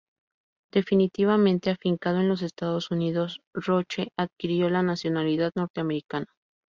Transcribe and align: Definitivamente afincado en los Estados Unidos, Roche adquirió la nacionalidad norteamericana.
Definitivamente 0.71 1.69
afincado 1.69 2.21
en 2.21 2.27
los 2.27 2.41
Estados 2.41 2.89
Unidos, 2.89 3.39
Roche 3.53 4.09
adquirió 4.17 4.67
la 4.71 4.81
nacionalidad 4.81 5.51
norteamericana. 5.55 6.25